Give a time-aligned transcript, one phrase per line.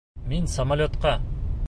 [0.31, 1.13] Мин самолетҡа!